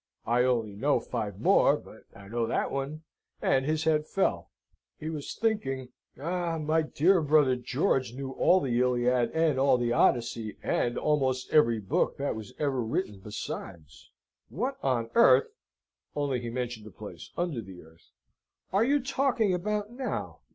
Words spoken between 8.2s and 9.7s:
all the Iliad and